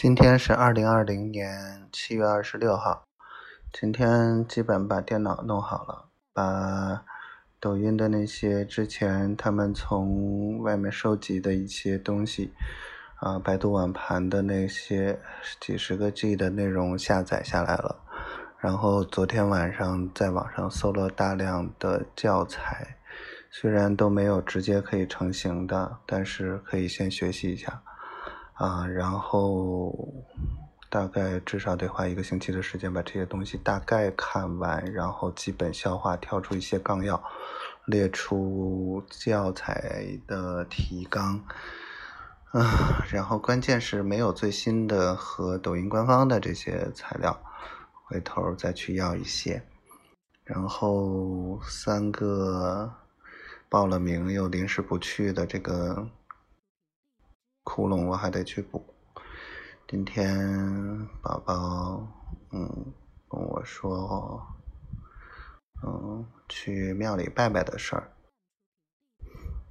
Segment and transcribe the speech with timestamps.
[0.00, 3.02] 今天是二零二零年七月二十六号。
[3.72, 7.04] 今天基本把电脑弄好了，把
[7.58, 12.52] 抖音的那些之前他们从外面收集的一些东西，
[13.16, 15.18] 啊，百度网盘的那些
[15.58, 17.96] 几十个 G 的内容下载下来了。
[18.58, 22.98] 然后昨天晚上在网上搜了大量的教材，
[23.50, 27.82] 虽然都没有直接可以成型的，但是可以先学习一下。
[28.58, 30.12] 啊，然后
[30.90, 37.22] 大概至少得花一个星期的时间把这些东西大概看完，然后基本消化，挑出一些纲要，
[37.86, 41.40] 列出教材的提纲。
[42.50, 47.38] 啊，然后关键是没有最新的和抖音官方的这些材料，
[48.06, 49.62] 回头再去要一些。
[50.42, 52.92] 然后三个
[53.68, 56.08] 报了名又临时不去的这个。
[57.78, 58.84] 窟窿我还得去补。
[59.86, 62.08] 今天宝宝
[62.50, 62.92] 嗯
[63.28, 64.42] 跟我说，
[65.86, 68.10] 嗯去庙里拜拜的事儿。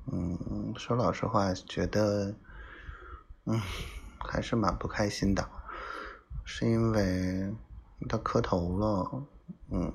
[0.10, 2.34] 嗯说老实话，觉得
[3.44, 3.60] 嗯
[4.20, 5.46] 还是蛮不开心的，
[6.46, 7.54] 是因为
[8.08, 9.28] 他磕头了，
[9.70, 9.94] 嗯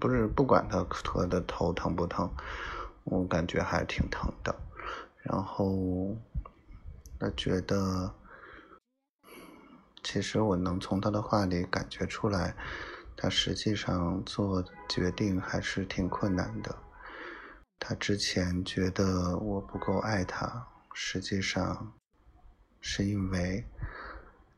[0.00, 2.28] 不是不管他磕的头疼不疼，
[3.04, 4.52] 我感觉还挺疼的，
[5.22, 6.16] 然后。
[7.22, 8.12] 他觉得，
[10.02, 12.56] 其实我能从他的话里感觉出来，
[13.16, 16.76] 他实际上做决定还是挺困难的。
[17.78, 21.92] 他之前觉得我不够爱他，实际上
[22.80, 23.64] 是因为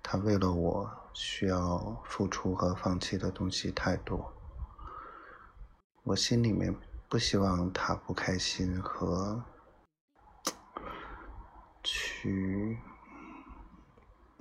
[0.03, 4.33] 他为了我需要付出和放弃的东西太多。
[6.05, 6.75] 我心里面
[7.11, 9.45] 不希望他不开心和。
[12.25, 12.79] 去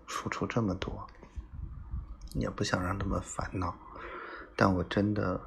[0.08, 1.06] 付出这么多，
[2.32, 3.76] 也不想让他们烦恼，
[4.56, 5.42] 但我真的、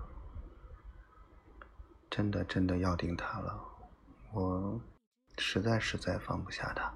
[2.10, 3.58] 真的、真的要定他了，
[4.32, 4.78] 我
[5.38, 6.92] 实在实在放不下他。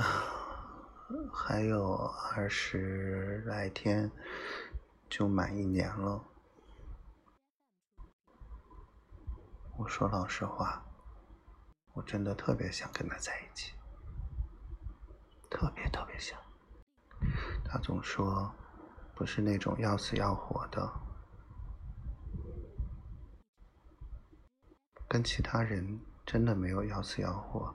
[0.00, 0.22] 啊，
[1.34, 1.92] 还有
[2.36, 4.12] 二十来天
[5.10, 6.22] 就满一年了，
[9.76, 10.85] 我说老实话。
[12.06, 13.74] 真的特别想跟他在一起，
[15.50, 16.38] 特别特别想。
[17.64, 18.54] 他总说
[19.14, 20.92] 不是那种要死要活的，
[25.08, 27.74] 跟其他人真的没有要死要活，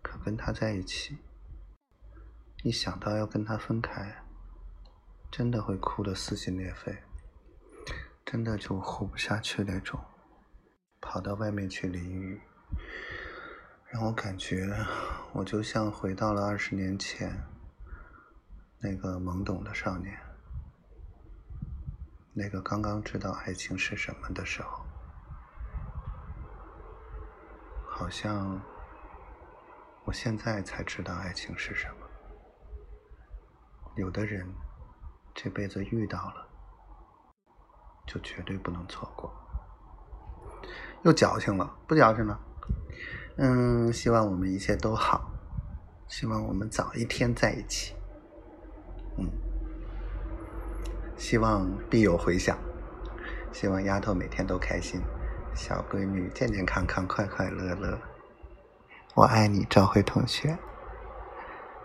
[0.00, 1.18] 可跟他在一起，
[2.62, 4.22] 一想到要跟他分开，
[5.30, 7.02] 真的会哭得撕心裂肺，
[8.24, 9.98] 真的就活不下去那种，
[11.00, 12.40] 跑到外面去淋雨。
[13.92, 14.72] 让我感觉，
[15.32, 17.42] 我就像回到了二十年前，
[18.78, 20.16] 那个懵懂的少年，
[22.32, 24.84] 那个刚刚知道爱情是什么的时候，
[27.88, 28.62] 好像
[30.04, 32.06] 我现在才知道爱情是什么。
[33.96, 34.46] 有的人
[35.34, 36.46] 这辈子遇到了，
[38.06, 39.34] 就绝对不能错过。
[41.02, 42.40] 又矫情了，不矫情了。
[43.42, 45.30] 嗯，希望我们一切都好，
[46.08, 47.94] 希望我们早一天在一起。
[49.16, 49.26] 嗯，
[51.16, 52.58] 希望必有回响，
[53.50, 55.00] 希望丫头每天都开心，
[55.54, 57.98] 小闺女健健康康、快快乐乐。
[59.14, 60.58] 我爱你，赵辉同学。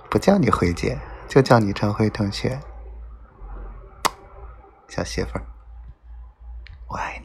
[0.09, 0.99] 不叫你辉姐，
[1.29, 2.59] 就叫你赵辉同学。
[4.89, 5.45] 小媳妇儿，
[6.89, 7.17] 我爱